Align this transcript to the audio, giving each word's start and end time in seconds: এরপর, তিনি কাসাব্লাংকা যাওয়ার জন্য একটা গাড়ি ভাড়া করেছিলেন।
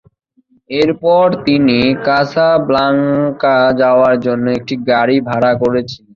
এরপর, 0.69 1.25
তিনি 1.45 1.77
কাসাব্লাংকা 2.05 3.51
যাওয়ার 3.81 4.15
জন্য 4.25 4.45
একটা 4.57 4.75
গাড়ি 4.89 5.17
ভাড়া 5.29 5.51
করেছিলেন। 5.61 6.07